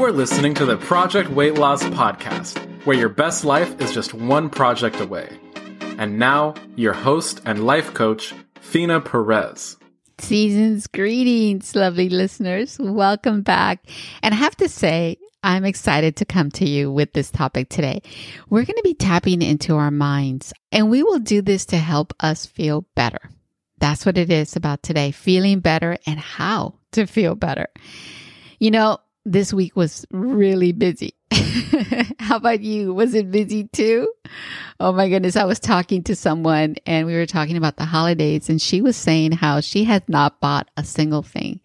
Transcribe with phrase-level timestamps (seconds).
[0.00, 4.14] You are listening to the Project Weight Loss Podcast, where your best life is just
[4.14, 5.28] one project away.
[5.98, 8.32] And now, your host and life coach,
[8.62, 9.76] Fina Perez.
[10.16, 12.78] Seasons greetings, lovely listeners.
[12.80, 13.84] Welcome back.
[14.22, 18.00] And I have to say, I'm excited to come to you with this topic today.
[18.48, 22.14] We're going to be tapping into our minds, and we will do this to help
[22.20, 23.20] us feel better.
[23.80, 27.66] That's what it is about today feeling better and how to feel better.
[28.58, 31.14] You know, this week was really busy.
[32.18, 32.94] How about you?
[32.94, 34.08] Was it busy too?
[34.78, 35.36] Oh my goodness.
[35.36, 38.96] I was talking to someone and we were talking about the holidays and she was
[38.96, 41.60] saying how she had not bought a single thing.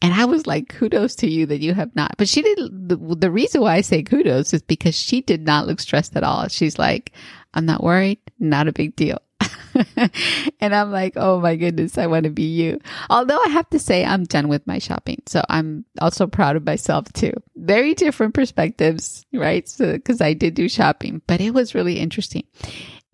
[0.00, 2.14] And I was like, kudos to you that you have not.
[2.16, 2.88] But she did.
[2.88, 6.24] The, the reason why I say kudos is because she did not look stressed at
[6.24, 6.48] all.
[6.48, 7.12] She's like,
[7.54, 8.18] I'm not worried.
[8.38, 9.18] Not a big deal.
[10.60, 12.80] and I'm like, oh my goodness, I want to be you.
[13.10, 15.22] Although I have to say, I'm done with my shopping.
[15.26, 17.32] So I'm also proud of myself too.
[17.56, 19.68] Very different perspectives, right?
[19.68, 22.44] So, cause I did do shopping, but it was really interesting.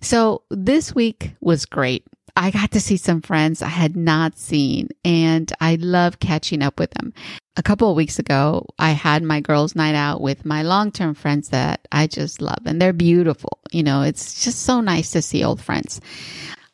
[0.00, 2.06] So this week was great.
[2.36, 6.78] I got to see some friends I had not seen and I love catching up
[6.78, 7.12] with them.
[7.56, 11.14] A couple of weeks ago, I had my girls' night out with my long term
[11.14, 13.58] friends that I just love and they're beautiful.
[13.70, 16.00] You know, it's just so nice to see old friends.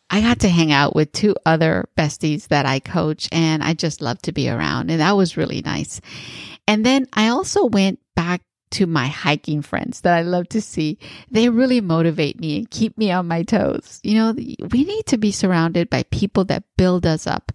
[0.09, 4.01] I got to hang out with two other besties that I coach and I just
[4.01, 4.91] love to be around.
[4.91, 6.01] And that was really nice.
[6.69, 10.99] And then I also went back to my hiking friends that I love to see.
[11.31, 14.01] They really motivate me and keep me on my toes.
[14.03, 17.53] You know, we need to be surrounded by people that build us up.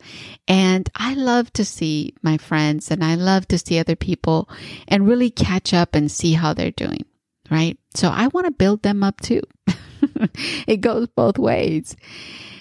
[0.47, 4.49] And I love to see my friends and I love to see other people
[4.87, 7.05] and really catch up and see how they're doing.
[7.49, 7.77] Right.
[7.95, 9.41] So I want to build them up too.
[10.67, 11.95] it goes both ways.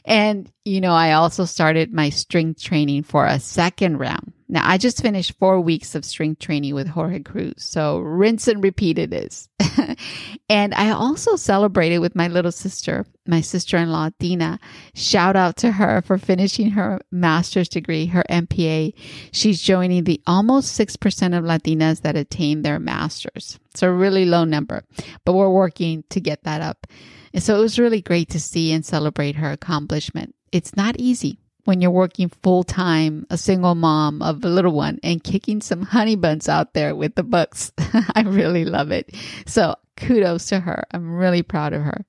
[0.05, 4.33] And, you know, I also started my strength training for a second round.
[4.51, 7.55] Now, I just finished four weeks of strength training with Jorge Cruz.
[7.59, 9.48] So rinse and repeat it is.
[10.48, 14.58] and I also celebrated with my little sister, my sister in law, Dina.
[14.92, 18.92] Shout out to her for finishing her master's degree, her MPA.
[19.30, 20.98] She's joining the almost 6%
[21.39, 23.61] of Latinas that attain their master's.
[23.70, 24.83] It's a really low number,
[25.24, 26.89] but we're working to get that up.
[27.33, 30.35] And so it was really great to see and celebrate her accomplishment.
[30.51, 31.39] It's not easy
[31.70, 35.83] when you're working full time, a single mom of a little one, and kicking some
[35.83, 37.70] honey buns out there with the books.
[38.13, 39.14] I really love it.
[39.47, 40.83] So kudos to her.
[40.91, 42.05] I'm really proud of her.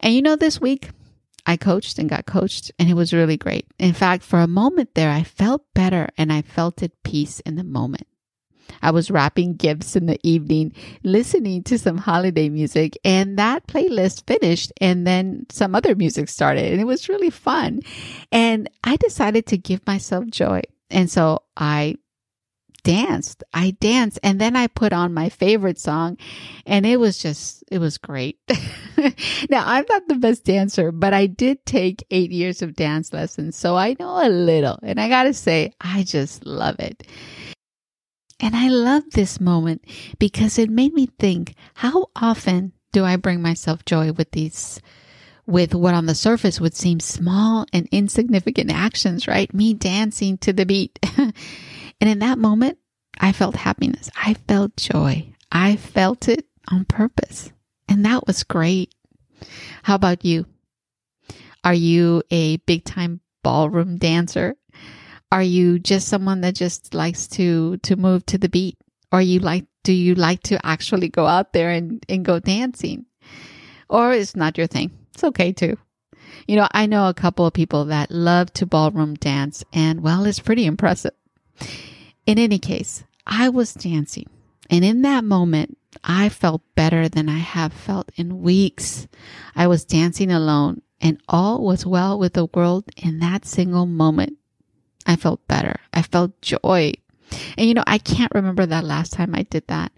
[0.00, 0.90] And you know, this week
[1.46, 3.66] I coached and got coached, and it was really great.
[3.78, 7.56] In fact, for a moment there, I felt better and I felt at peace in
[7.56, 8.06] the moment.
[8.82, 10.72] I was wrapping gifts in the evening,
[11.02, 16.72] listening to some holiday music, and that playlist finished, and then some other music started,
[16.72, 17.80] and it was really fun.
[18.32, 20.62] And I decided to give myself joy.
[20.90, 21.96] And so I
[22.82, 23.44] danced.
[23.52, 26.16] I danced and then I put on my favorite song
[26.66, 28.38] and it was just, it was great.
[29.50, 33.56] now I'm not the best dancer, but I did take eight years of dance lessons.
[33.56, 37.06] So I know a little and I gotta say, I just love it.
[38.40, 39.84] And I love this moment
[40.18, 44.80] because it made me think how often do I bring myself joy with these,
[45.46, 49.52] with what on the surface would seem small and insignificant actions, right?
[49.52, 50.98] Me dancing to the beat.
[51.16, 51.32] and
[52.00, 52.78] in that moment,
[53.18, 54.10] I felt happiness.
[54.16, 55.34] I felt joy.
[55.52, 57.52] I felt it on purpose.
[57.88, 58.94] And that was great.
[59.82, 60.46] How about you?
[61.62, 64.56] Are you a big time ballroom dancer?
[65.32, 68.76] Are you just someone that just likes to to move to the beat?
[69.12, 73.06] Or you like do you like to actually go out there and, and go dancing?
[73.88, 74.90] Or it's not your thing.
[75.14, 75.78] It's okay too.
[76.46, 80.24] You know, I know a couple of people that love to ballroom dance and well,
[80.26, 81.14] it's pretty impressive.
[82.26, 84.28] In any case, I was dancing
[84.68, 89.08] and in that moment, I felt better than I have felt in weeks.
[89.56, 94.38] I was dancing alone and all was well with the world in that single moment.
[95.06, 95.76] I felt better.
[95.92, 96.92] I felt joy.
[97.56, 99.92] And you know, I can't remember that last time I did that.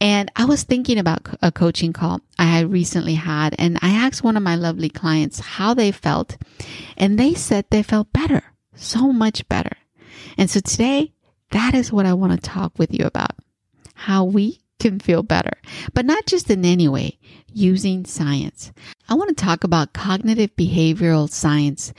[0.00, 4.24] And I was thinking about a coaching call I had recently had, and I asked
[4.24, 6.36] one of my lovely clients how they felt,
[6.96, 8.42] and they said they felt better,
[8.74, 9.76] so much better.
[10.36, 11.12] And so today,
[11.52, 13.36] that is what I want to talk with you about
[13.94, 15.52] how we can feel better,
[15.94, 17.18] but not just in any way,
[17.52, 18.72] using science.
[19.08, 21.92] I want to talk about cognitive behavioral science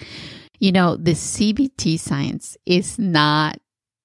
[0.64, 3.60] you know, the CBT science is not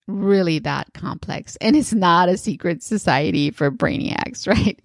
[0.08, 4.76] really that complex and it's not a secret society for brainiacs, right?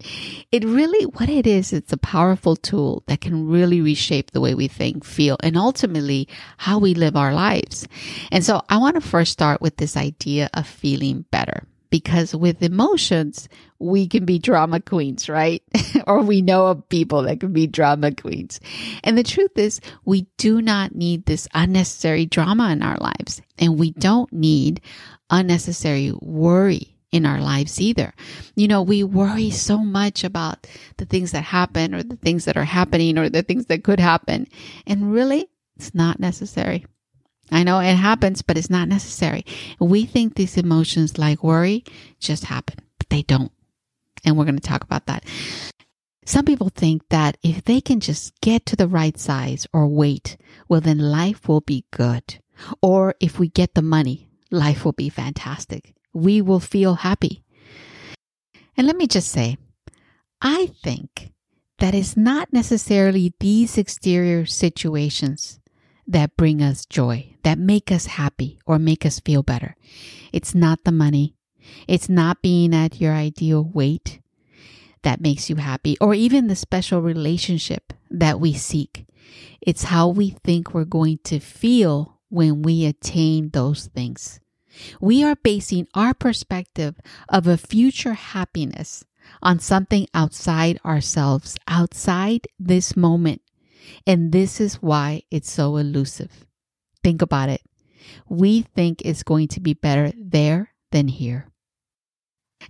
[0.52, 4.54] It really, what it is, it's a powerful tool that can really reshape the way
[4.54, 6.28] we think, feel, and ultimately
[6.58, 7.88] how we live our lives.
[8.30, 12.60] And so I want to first start with this idea of feeling better because with
[12.60, 13.48] emotions,
[13.78, 15.62] we can be drama queens, right?
[16.08, 18.58] or we know of people that can be drama queens.
[19.04, 23.40] And the truth is, we do not need this unnecessary drama in our lives.
[23.60, 24.80] And we don't need
[25.30, 28.12] unnecessary worry in our lives either.
[28.56, 32.56] You know, we worry so much about the things that happen or the things that
[32.56, 34.48] are happening or the things that could happen.
[34.84, 36.86] And really, it's not necessary.
[37.50, 39.44] I know it happens, but it's not necessary.
[39.78, 41.84] We think these emotions like worry
[42.18, 43.52] just happen, but they don't.
[44.24, 45.24] And we're going to talk about that.
[46.26, 50.38] Some people think that if they can just get to the right size or weight,
[50.68, 52.38] well, then life will be good.
[52.80, 55.94] Or if we get the money, life will be fantastic.
[56.14, 57.44] We will feel happy.
[58.76, 59.58] And let me just say,
[60.40, 61.32] I think
[61.78, 65.60] that it's not necessarily these exterior situations
[66.06, 69.76] that bring us joy, that make us happy or make us feel better.
[70.32, 71.36] It's not the money.
[71.88, 74.20] It's not being at your ideal weight
[75.02, 79.06] that makes you happy or even the special relationship that we seek.
[79.60, 84.40] It's how we think we're going to feel when we attain those things.
[85.00, 86.96] We are basing our perspective
[87.28, 89.04] of a future happiness
[89.42, 93.40] on something outside ourselves, outside this moment.
[94.06, 96.46] And this is why it's so elusive.
[97.02, 97.62] Think about it.
[98.28, 101.48] We think it's going to be better there than here.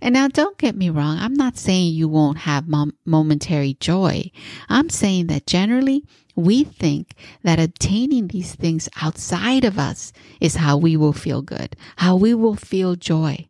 [0.01, 1.17] And now, don't get me wrong.
[1.19, 4.29] I'm not saying you won't have mom- momentary joy.
[4.67, 6.03] I'm saying that generally
[6.35, 10.11] we think that obtaining these things outside of us
[10.41, 13.47] is how we will feel good, how we will feel joy.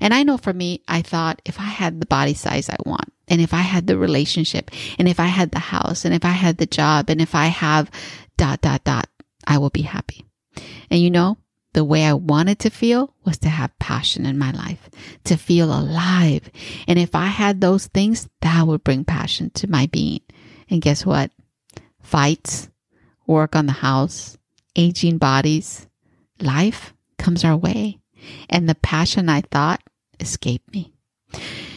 [0.00, 3.12] And I know for me, I thought if I had the body size I want,
[3.30, 6.32] and if I had the relationship, and if I had the house, and if I
[6.32, 7.90] had the job, and if I have
[8.36, 9.08] dot, dot, dot,
[9.46, 10.26] I will be happy.
[10.90, 11.38] And you know,
[11.72, 14.90] the way I wanted to feel was to have passion in my life,
[15.24, 16.50] to feel alive.
[16.88, 20.20] And if I had those things, that would bring passion to my being.
[20.68, 21.30] And guess what?
[22.02, 22.68] Fights,
[23.26, 24.36] work on the house,
[24.74, 25.86] aging bodies,
[26.40, 28.00] life comes our way
[28.48, 29.82] and the passion I thought
[30.18, 30.92] escaped me.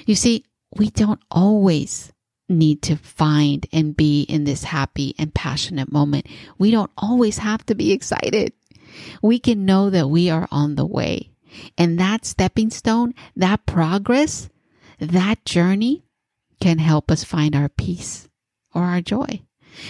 [0.06, 0.46] You see,
[0.78, 2.12] we don't always
[2.50, 6.28] need to find and be in this happy and passionate moment.
[6.58, 8.54] We don't always have to be excited.
[9.22, 11.32] We can know that we are on the way.
[11.78, 14.50] And that stepping stone, that progress,
[15.00, 16.04] that journey
[16.60, 18.28] can help us find our peace
[18.74, 19.42] or our joy.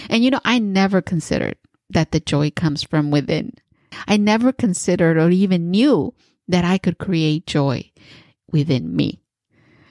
[0.08, 1.56] And you know, I never considered
[1.90, 3.52] that the joy comes from within.
[4.08, 6.14] I never considered or even knew
[6.48, 7.90] that I could create joy
[8.50, 9.23] within me.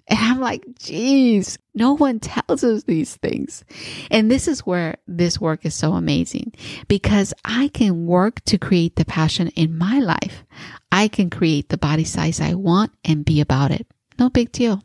[0.08, 3.64] And I'm like, geez, no one tells us these things.
[4.12, 6.54] And this is where this work is so amazing
[6.88, 10.44] because I can work to create the passion in my life.
[10.92, 13.88] I can create the body size I want and be about it.
[14.20, 14.84] No big deal.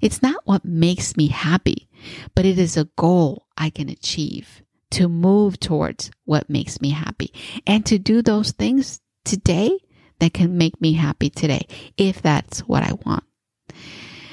[0.00, 1.88] It's not what makes me happy,
[2.34, 7.32] but it is a goal I can achieve to move towards what makes me happy
[7.66, 9.78] and to do those things today
[10.18, 11.66] that can make me happy today,
[11.96, 13.24] if that's what I want.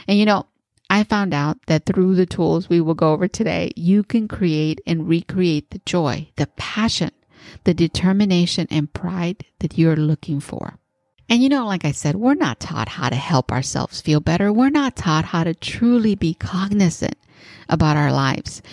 [0.10, 0.48] And you know,
[0.90, 4.82] I found out that through the tools we will go over today, you can create
[4.88, 7.12] and recreate the joy, the passion,
[7.64, 10.80] the determination and pride that you're looking for.
[11.30, 14.52] And you know, like I said, we're not taught how to help ourselves feel better.
[14.52, 17.16] We're not taught how to truly be cognizant
[17.70, 18.64] about our lives.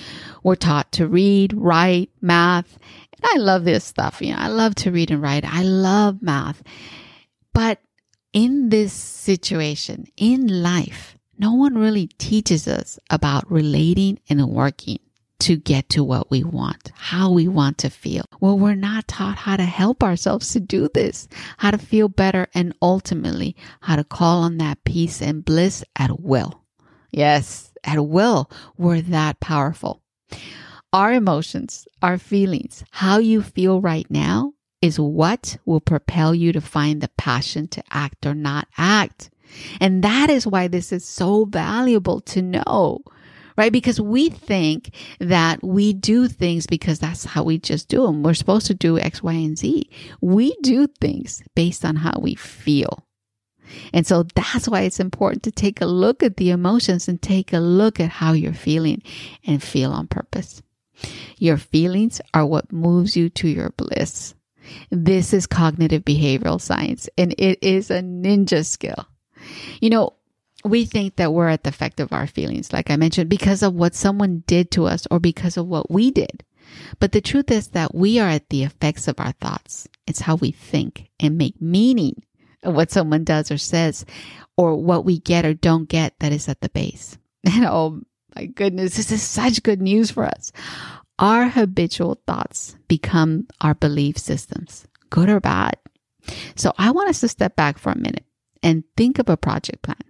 [0.43, 2.79] We're taught to read, write, math.
[3.13, 4.23] And I love this stuff.
[4.23, 5.45] You know, I love to read and write.
[5.45, 6.63] I love math.
[7.53, 7.83] But
[8.33, 14.99] in this situation, in life, no one really teaches us about relating and working
[15.39, 18.25] to get to what we want, how we want to feel.
[18.41, 21.29] Well, we're not taught how to help ourselves to do this,
[21.59, 26.21] how to feel better, and ultimately how to call on that peace and bliss at
[26.21, 26.63] will.
[27.11, 28.51] Yes, at will.
[28.79, 30.03] We're that powerful.
[30.93, 36.61] Our emotions, our feelings, how you feel right now is what will propel you to
[36.61, 39.31] find the passion to act or not act.
[39.81, 43.01] And that is why this is so valuable to know,
[43.57, 43.73] right?
[43.73, 48.23] Because we think that we do things because that's how we just do them.
[48.23, 49.89] We're supposed to do X, Y, and Z.
[50.21, 53.07] We do things based on how we feel.
[53.93, 57.53] And so that's why it's important to take a look at the emotions and take
[57.53, 59.03] a look at how you're feeling
[59.45, 60.63] and feel on purpose.
[61.39, 64.35] Your feelings are what moves you to your bliss.
[64.91, 69.07] This is cognitive behavioral science and it is a ninja skill.
[69.81, 70.15] You know,
[70.65, 73.75] we think that we're at the effect of our feelings, like I mentioned, because of
[73.75, 76.45] what someone did to us or because of what we did.
[76.99, 79.89] But the truth is that we are at the effects of our thoughts.
[80.07, 82.23] It's how we think and make meaning
[82.63, 84.05] of what someone does or says,
[84.57, 87.19] or what we get or don't get that is at the base.
[87.45, 88.01] And oh
[88.35, 90.51] my goodness, this is such good news for us.
[91.19, 95.77] Our habitual thoughts become our belief systems, good or bad.
[96.57, 98.25] So I want us to step back for a minute
[98.67, 100.03] and think of a project plan.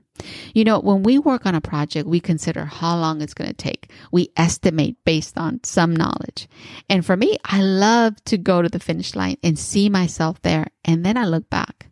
[0.55, 3.55] You know, when we work on a project, we consider how long it's going to
[3.55, 3.91] take.
[4.11, 6.49] We estimate based on some knowledge.
[6.89, 10.69] And for me, I love to go to the finish line and see myself there.
[10.87, 11.91] And then I look back.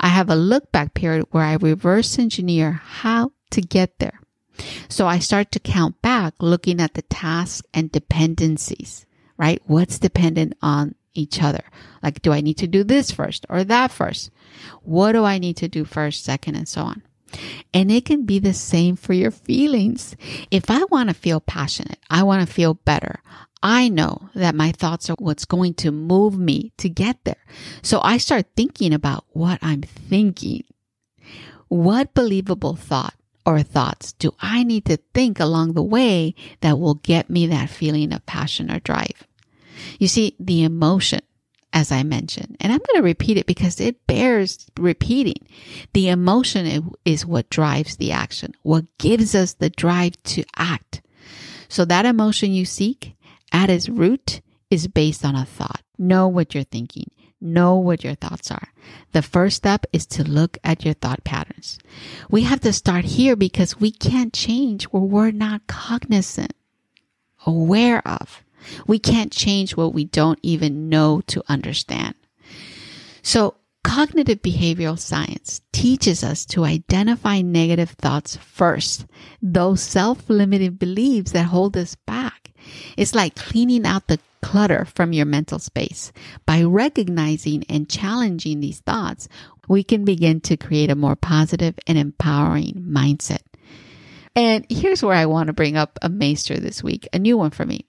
[0.00, 4.18] I have a look back period where I reverse engineer how to get there.
[4.88, 9.04] So I start to count back looking at the tasks and dependencies,
[9.36, 9.60] right?
[9.66, 11.64] What's dependent on each other?
[12.02, 14.30] Like, do I need to do this first or that first?
[14.82, 17.02] What do I need to do first, second, and so on?
[17.74, 20.16] And it can be the same for your feelings.
[20.50, 23.20] If I want to feel passionate, I want to feel better.
[23.62, 27.42] I know that my thoughts are what's going to move me to get there.
[27.82, 30.64] So I start thinking about what I'm thinking.
[31.68, 36.94] What believable thought or thoughts do I need to think along the way that will
[36.94, 39.26] get me that feeling of passion or drive?
[39.98, 41.20] You see, the emotion
[41.76, 42.56] as I mentioned.
[42.58, 45.46] And I'm going to repeat it because it bears repeating.
[45.92, 51.02] The emotion is what drives the action, what gives us the drive to act.
[51.68, 53.14] So that emotion you seek
[53.52, 54.40] at its root
[54.70, 55.82] is based on a thought.
[55.98, 57.10] Know what you're thinking.
[57.42, 58.68] Know what your thoughts are.
[59.12, 61.78] The first step is to look at your thought patterns.
[62.30, 66.54] We have to start here because we can't change where we're not cognizant,
[67.44, 68.42] aware of.
[68.86, 72.14] We can't change what we don't even know to understand.
[73.22, 79.06] So cognitive behavioral science teaches us to identify negative thoughts first,
[79.40, 82.52] those self-limiting beliefs that hold us back.
[82.96, 86.12] It's like cleaning out the clutter from your mental space.
[86.46, 89.28] By recognizing and challenging these thoughts,
[89.68, 93.42] we can begin to create a more positive and empowering mindset.
[94.34, 97.50] And here's where I want to bring up a maester this week, a new one
[97.50, 97.86] for me.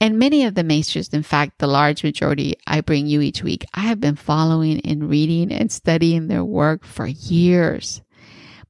[0.00, 3.66] And many of the maesters, in fact, the large majority I bring you each week,
[3.74, 8.00] I have been following and reading and studying their work for years.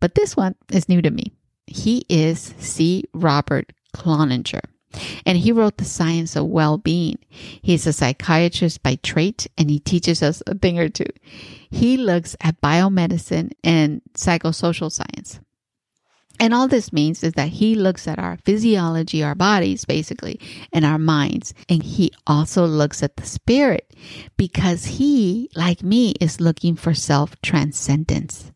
[0.01, 1.33] But this one is new to me.
[1.67, 3.05] He is C.
[3.15, 4.61] Robert Cloninger.
[5.25, 7.19] And he wrote The Science of Well-Being.
[7.31, 11.07] He's a psychiatrist by trait and he teaches us a thing or two.
[11.71, 15.39] He looks at biomedicine and psychosocial science.
[16.41, 20.41] And all this means is that he looks at our physiology, our bodies, basically,
[20.73, 21.53] and our minds.
[21.69, 23.95] And he also looks at the spirit
[24.39, 28.53] because he, like me, is looking for self transcendence.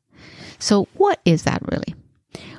[0.58, 1.94] So, what is that really?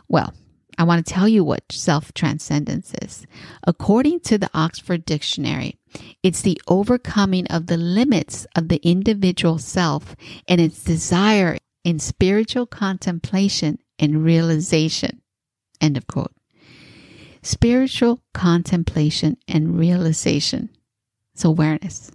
[0.07, 0.31] Well,
[0.77, 3.25] I want to tell you what self transcendence is.
[3.65, 5.79] According to the Oxford Dictionary,
[6.21, 10.15] it's the overcoming of the limits of the individual self
[10.47, 15.21] and its desire in spiritual contemplation and realization.
[15.81, 16.33] End of quote.
[17.41, 20.69] Spiritual contemplation and realization.
[21.33, 22.11] It's awareness.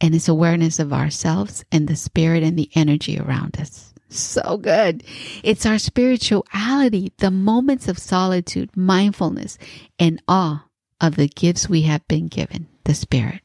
[0.00, 3.92] And it's awareness of ourselves and the spirit and the energy around us.
[4.08, 5.02] So good.
[5.42, 9.58] It's our spirituality, the moments of solitude, mindfulness,
[9.98, 10.64] and awe
[11.00, 13.40] of the gifts we have been given, the spirit.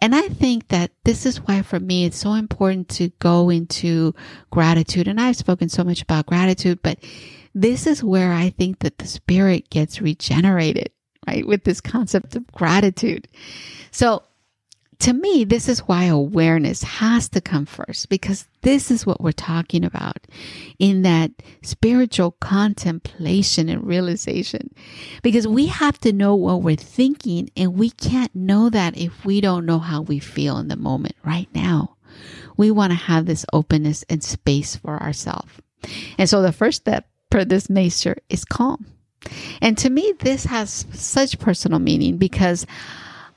[0.00, 4.14] And I think that this is why for me it's so important to go into
[4.50, 5.08] gratitude.
[5.08, 6.98] And I've spoken so much about gratitude, but
[7.54, 10.90] this is where I think that the spirit gets regenerated,
[11.26, 11.46] right?
[11.46, 13.28] With this concept of gratitude.
[13.90, 14.22] So
[15.00, 19.32] to me, this is why awareness has to come first because this is what we're
[19.32, 20.26] talking about
[20.78, 21.30] in that
[21.62, 24.74] spiritual contemplation and realization.
[25.22, 29.40] Because we have to know what we're thinking and we can't know that if we
[29.40, 31.96] don't know how we feel in the moment right now.
[32.56, 35.52] We want to have this openness and space for ourselves.
[36.16, 38.86] And so the first step for this maester is calm.
[39.60, 42.66] And to me, this has such personal meaning because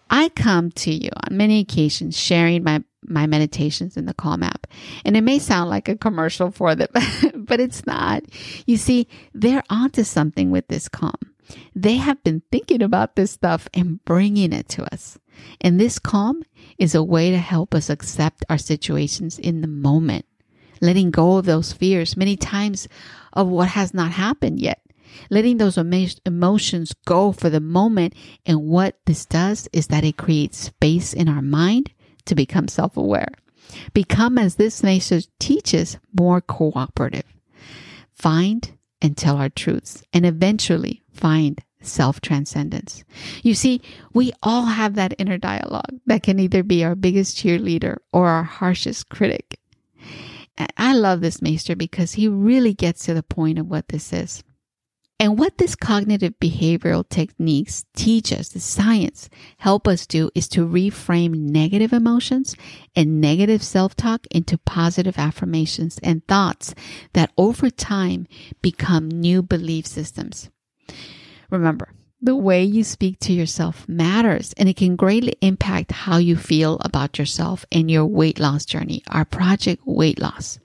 [0.10, 4.68] I come to you on many occasions sharing my, my meditations in the Calm app.
[5.06, 6.89] And it may sound like a commercial for them,
[7.36, 8.24] but it's not.
[8.66, 11.16] You see, they're onto something with this Calm.
[11.75, 15.18] They have been thinking about this stuff and bringing it to us.
[15.62, 16.44] And this Calm
[16.78, 20.25] is a way to help us accept our situations in the moment,
[20.82, 22.88] letting go of those fears many times
[23.34, 24.82] of what has not happened yet
[25.30, 28.13] letting those emotions go for the moment.
[28.46, 31.92] And what this does is that it creates space in our mind
[32.25, 33.32] to become self aware.
[33.94, 37.25] Become, as this message teaches, more cooperative.
[38.13, 43.04] Find and tell our truths and eventually find self transcendence.
[43.44, 43.82] You see,
[44.13, 48.44] we all have that inner dialogue that can either be our biggest cheerleader or our
[48.44, 49.60] harshest critic.
[50.78, 54.44] I love this maester because he really gets to the point of what this is.
[55.21, 60.65] And what this cognitive behavioral techniques teach us, the science help us do is to
[60.65, 62.55] reframe negative emotions
[62.95, 66.73] and negative self-talk into positive affirmations and thoughts
[67.11, 68.27] that over time
[68.61, 70.49] become new belief systems.
[71.49, 71.89] Remember,
[72.21, 76.77] the way you speak to yourself matters and it can greatly impact how you feel
[76.79, 80.59] about yourself and your weight loss journey, our project weight loss.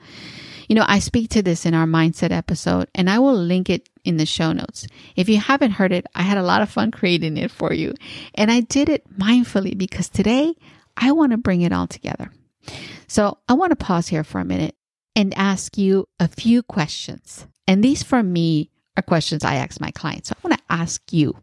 [0.74, 3.88] You know, I speak to this in our mindset episode and I will link it
[4.04, 4.88] in the show notes.
[5.14, 7.94] If you haven't heard it, I had a lot of fun creating it for you.
[8.34, 10.52] And I did it mindfully because today
[10.96, 12.32] I want to bring it all together.
[13.06, 14.74] So I want to pause here for a minute
[15.14, 17.46] and ask you a few questions.
[17.68, 20.30] And these for me are questions I ask my clients.
[20.30, 21.36] So I want to ask you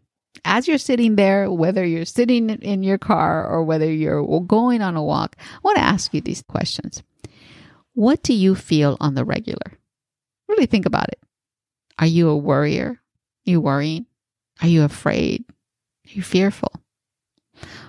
[0.44, 4.94] as you're sitting there, whether you're sitting in your car or whether you're going on
[4.94, 7.02] a walk, I want to ask you these questions.
[7.94, 9.78] What do you feel on the regular?
[10.48, 11.20] Really think about it.
[11.98, 13.00] Are you a worrier?
[13.46, 14.06] Are you worrying?
[14.60, 15.44] Are you afraid?
[15.48, 16.72] Are you fearful?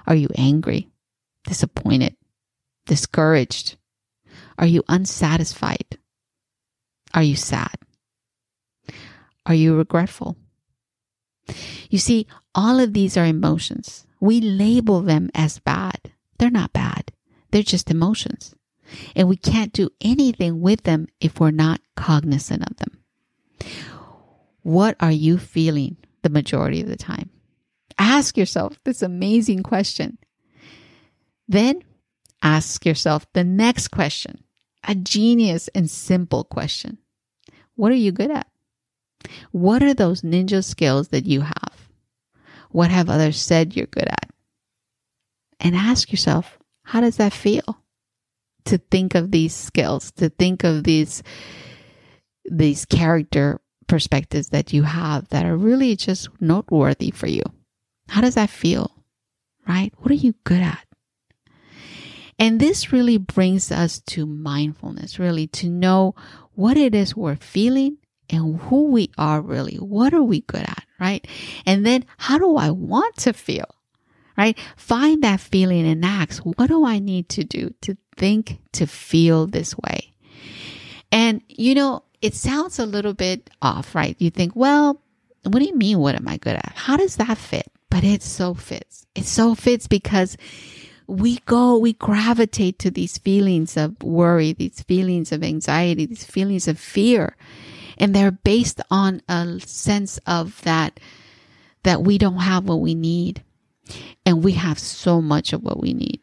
[0.05, 0.89] Are you angry,
[1.45, 2.15] disappointed,
[2.85, 3.77] discouraged?
[4.57, 5.97] Are you unsatisfied?
[7.13, 7.75] Are you sad?
[9.45, 10.37] Are you regretful?
[11.89, 14.05] You see, all of these are emotions.
[14.19, 16.11] We label them as bad.
[16.39, 17.11] They're not bad.
[17.51, 18.55] They're just emotions.
[19.15, 23.03] And we can't do anything with them if we're not cognizant of them.
[24.61, 27.29] What are you feeling the majority of the time?
[27.97, 30.17] Ask yourself this amazing question.
[31.47, 31.83] Then
[32.41, 34.43] ask yourself the next question,
[34.83, 36.97] a genius and simple question.
[37.75, 38.47] What are you good at?
[39.51, 41.89] What are those ninja skills that you have?
[42.71, 44.29] What have others said you're good at?
[45.59, 47.82] And ask yourself, how does that feel?
[48.65, 51.21] To think of these skills, to think of these
[52.45, 57.43] these character perspectives that you have that are really just noteworthy for you.
[58.09, 58.91] How does that feel?
[59.67, 59.93] Right?
[59.97, 60.85] What are you good at?
[62.39, 66.15] And this really brings us to mindfulness, really to know
[66.53, 67.97] what it is we're feeling
[68.29, 69.75] and who we are really.
[69.75, 70.83] What are we good at?
[70.99, 71.25] Right?
[71.65, 73.75] And then how do I want to feel?
[74.37, 74.57] Right?
[74.75, 79.47] Find that feeling and ask, what do I need to do to think, to feel
[79.47, 80.13] this way?
[81.11, 84.15] And, you know, it sounds a little bit off, right?
[84.19, 85.01] You think, well,
[85.43, 85.99] what do you mean?
[85.99, 86.73] What am I good at?
[86.75, 87.71] How does that fit?
[87.89, 89.05] But it so fits.
[89.13, 90.37] It so fits because
[91.05, 96.67] we go, we gravitate to these feelings of worry, these feelings of anxiety, these feelings
[96.67, 97.35] of fear.
[97.97, 100.99] And they're based on a sense of that,
[101.83, 103.43] that we don't have what we need.
[104.25, 106.21] And we have so much of what we need,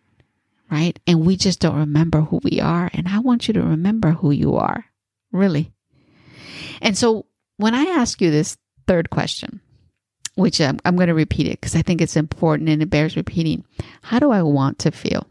[0.70, 0.98] right?
[1.06, 2.90] And we just don't remember who we are.
[2.92, 4.84] And I want you to remember who you are,
[5.32, 5.72] really.
[6.80, 8.56] And so when I ask you this
[8.86, 9.60] third question,
[10.34, 13.16] which I'm, I'm going to repeat it because I think it's important and it bears
[13.16, 13.64] repeating.
[14.02, 15.26] How do I want to feel?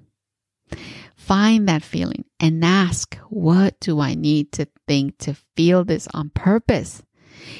[1.15, 6.29] Find that feeling and ask, what do I need to think to feel this on
[6.29, 7.01] purpose?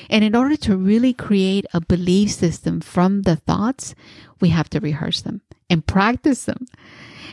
[0.10, 3.96] And in order to really create a belief system from the thoughts,
[4.40, 6.66] we have to rehearse them and practice them.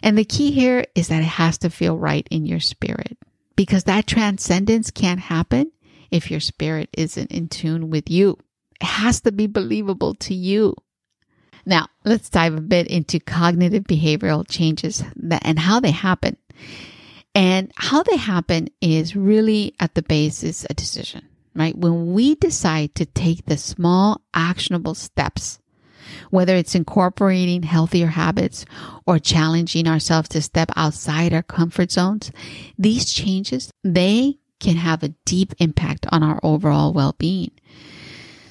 [0.03, 3.19] And the key here is that it has to feel right in your spirit
[3.57, 5.73] because that transcendence can't happen
[6.11, 8.39] if your spirit isn't in tune with you.
[8.81, 10.75] It has to be believable to you.
[11.65, 15.03] Now, let's dive a bit into cognitive behavioral changes
[15.43, 16.37] and how they happen.
[17.35, 21.77] And how they happen is really at the basis a decision, right?
[21.77, 25.59] When we decide to take the small actionable steps,
[26.31, 28.65] whether it's incorporating healthier habits
[29.07, 32.33] or challenging ourselves to step outside our comfort zones,
[32.79, 37.51] these changes, they can have a deep impact on our overall well-being.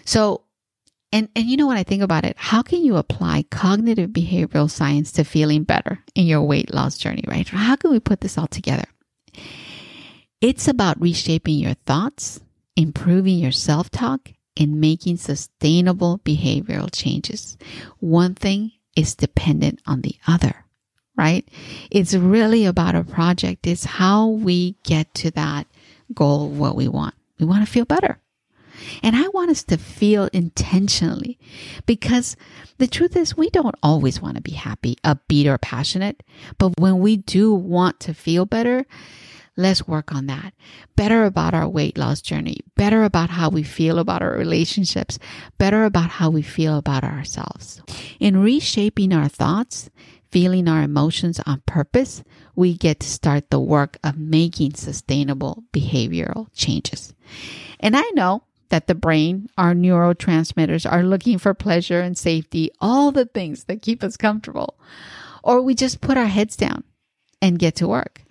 [0.05, 0.41] So,
[1.11, 4.69] and and you know when I think about it, how can you apply cognitive behavioral
[4.69, 7.47] science to feeling better in your weight loss journey, right?
[7.47, 8.85] How can we put this all together?
[10.41, 12.41] It's about reshaping your thoughts,
[12.75, 17.57] improving your self-talk, and making sustainable behavioral changes.
[17.99, 20.65] One thing is dependent on the other,
[21.17, 21.47] right?
[21.91, 23.67] It's really about a project.
[23.67, 25.67] It's how we get to that
[26.13, 27.15] goal what we want.
[27.39, 28.19] We want to feel better.
[29.01, 31.39] And I want us to feel intentionally
[31.85, 32.35] because
[32.77, 36.23] the truth is we don't always want to be happy, upbeat, or passionate.
[36.57, 38.85] But when we do want to feel better,
[39.57, 40.53] let's work on that.
[40.95, 45.19] Better about our weight loss journey, better about how we feel about our relationships,
[45.57, 47.81] better about how we feel about ourselves.
[48.19, 49.89] In reshaping our thoughts,
[50.31, 52.23] feeling our emotions on purpose,
[52.55, 57.13] we get to start the work of making sustainable behavioral changes.
[57.79, 63.11] And I know that the brain, our neurotransmitters are looking for pleasure and safety, all
[63.11, 64.77] the things that keep us comfortable.
[65.43, 66.83] Or we just put our heads down
[67.41, 68.24] and get to work.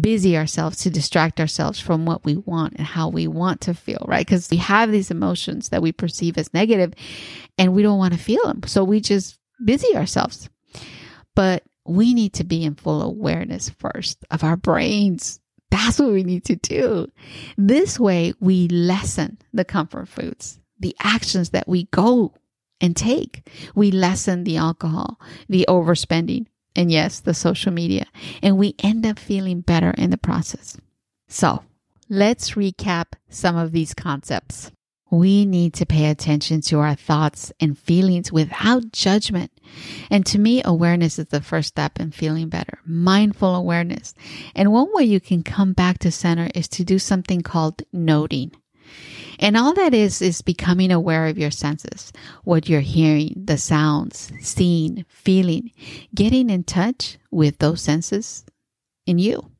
[0.00, 4.04] Busy ourselves to distract ourselves from what we want and how we want to feel,
[4.08, 4.26] right?
[4.26, 6.94] Because we have these emotions that we perceive as negative
[7.58, 8.62] and we don't want to feel them.
[8.64, 10.48] So we just busy ourselves.
[11.34, 15.40] But we need to be in full awareness first of our brains.
[15.70, 17.10] That's what we need to do.
[17.56, 22.34] This way, we lessen the comfort foods, the actions that we go
[22.80, 23.48] and take.
[23.74, 28.06] We lessen the alcohol, the overspending, and yes, the social media,
[28.42, 30.76] and we end up feeling better in the process.
[31.28, 31.62] So
[32.08, 34.70] let's recap some of these concepts.
[35.10, 39.52] We need to pay attention to our thoughts and feelings without judgment.
[40.10, 42.78] And to me, awareness is the first step in feeling better.
[42.86, 44.14] Mindful awareness.
[44.54, 48.52] And one way you can come back to center is to do something called noting.
[49.38, 52.12] And all that is, is becoming aware of your senses,
[52.44, 55.72] what you're hearing, the sounds, seeing, feeling,
[56.14, 58.44] getting in touch with those senses
[59.06, 59.50] in you.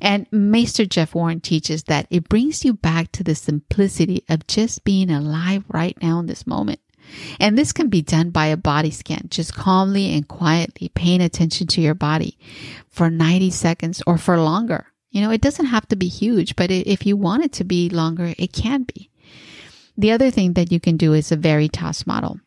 [0.00, 4.84] And Master Jeff Warren teaches that it brings you back to the simplicity of just
[4.84, 6.80] being alive right now in this moment.
[7.38, 11.66] And this can be done by a body scan, just calmly and quietly paying attention
[11.68, 12.38] to your body
[12.88, 14.86] for 90 seconds or for longer.
[15.12, 17.88] You know, it doesn't have to be huge, but if you want it to be
[17.88, 19.10] longer, it can be.
[19.96, 22.40] The other thing that you can do is a Veritas model.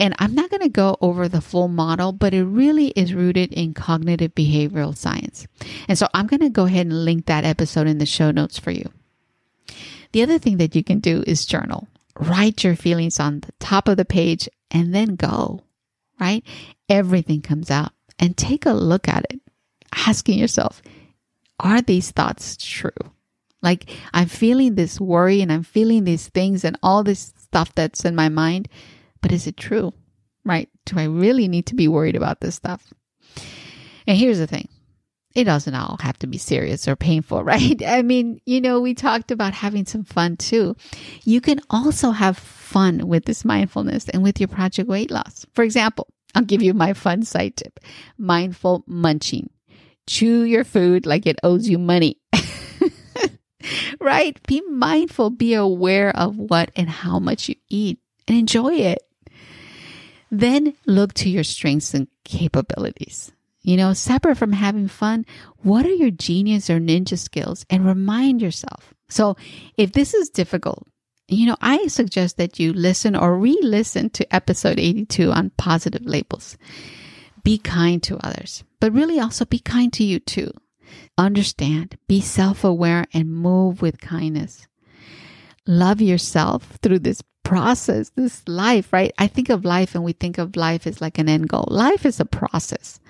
[0.00, 3.52] And I'm not going to go over the full model, but it really is rooted
[3.52, 5.46] in cognitive behavioral science.
[5.88, 8.58] And so I'm going to go ahead and link that episode in the show notes
[8.58, 8.90] for you.
[10.12, 11.86] The other thing that you can do is journal.
[12.18, 15.60] Write your feelings on the top of the page and then go,
[16.18, 16.42] right?
[16.88, 19.40] Everything comes out and take a look at it,
[19.94, 20.82] asking yourself,
[21.60, 22.90] are these thoughts true?
[23.62, 28.04] Like I'm feeling this worry and I'm feeling these things and all this stuff that's
[28.04, 28.68] in my mind,
[29.20, 29.92] but is it true?
[30.44, 30.68] Right?
[30.86, 32.92] Do I really need to be worried about this stuff?
[34.06, 34.68] And here's the thing.
[35.34, 37.80] It doesn't all have to be serious or painful, right?
[37.86, 40.74] I mean, you know, we talked about having some fun too.
[41.24, 45.46] You can also have fun with this mindfulness and with your project weight loss.
[45.52, 47.80] For example, I'll give you my fun side tip
[48.16, 49.50] mindful munching.
[50.10, 52.18] Chew your food like it owes you money.
[54.00, 54.36] right?
[54.48, 58.98] Be mindful, be aware of what and how much you eat and enjoy it.
[60.28, 63.30] Then look to your strengths and capabilities.
[63.62, 65.26] You know, separate from having fun,
[65.58, 67.64] what are your genius or ninja skills?
[67.70, 68.92] And remind yourself.
[69.08, 69.36] So,
[69.76, 70.88] if this is difficult,
[71.28, 76.04] you know, I suggest that you listen or re listen to episode 82 on positive
[76.04, 76.58] labels.
[77.42, 80.52] Be kind to others, but really also be kind to you too.
[81.16, 84.66] Understand, be self aware, and move with kindness.
[85.66, 89.12] Love yourself through this process, this life, right?
[89.18, 91.66] I think of life and we think of life as like an end goal.
[91.68, 93.00] Life is a process.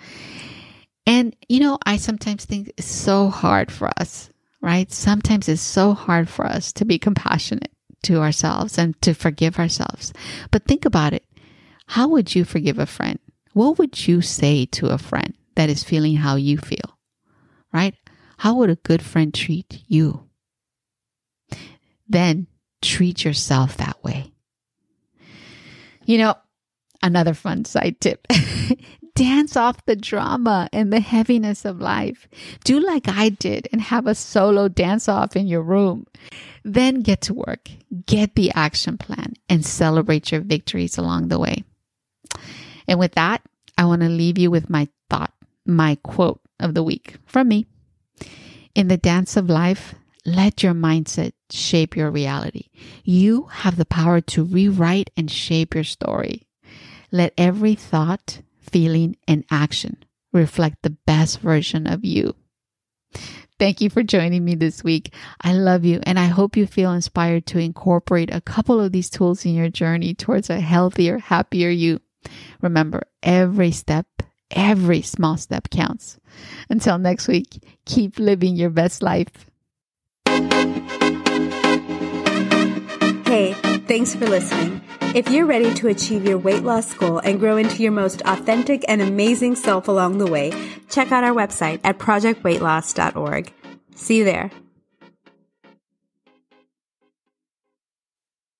[1.06, 4.90] And, you know, I sometimes think it's so hard for us, right?
[4.92, 7.70] Sometimes it's so hard for us to be compassionate
[8.04, 10.12] to ourselves and to forgive ourselves.
[10.50, 11.24] But think about it.
[11.86, 13.18] How would you forgive a friend?
[13.52, 16.98] What would you say to a friend that is feeling how you feel?
[17.72, 17.94] right?
[18.38, 20.28] How would a good friend treat you?
[22.08, 22.46] Then
[22.82, 24.32] treat yourself that way.
[26.04, 26.34] You know,
[27.02, 28.26] another fun side tip.
[29.14, 32.26] Dance off the drama and the heaviness of life.
[32.64, 36.06] Do like I did and have a solo dance off in your room.
[36.64, 37.68] Then get to work,
[38.06, 41.64] get the action plan, and celebrate your victories along the way.
[42.86, 43.42] And with that,
[43.76, 45.32] I want to leave you with my thought,
[45.66, 47.66] my quote of the week from me.
[48.74, 52.68] In the dance of life, let your mindset shape your reality.
[53.04, 56.46] You have the power to rewrite and shape your story.
[57.10, 62.34] Let every thought, feeling, and action reflect the best version of you.
[63.58, 65.12] Thank you for joining me this week.
[65.42, 69.10] I love you and I hope you feel inspired to incorporate a couple of these
[69.10, 72.00] tools in your journey towards a healthier, happier you.
[72.62, 74.06] Remember, every step
[74.50, 76.18] Every small step counts.
[76.68, 79.46] Until next week, keep living your best life.
[83.26, 83.52] Hey,
[83.86, 84.80] thanks for listening.
[85.14, 88.84] If you're ready to achieve your weight loss goal and grow into your most authentic
[88.88, 90.52] and amazing self along the way,
[90.88, 93.52] check out our website at projectweightloss.org.
[93.94, 94.50] See you there.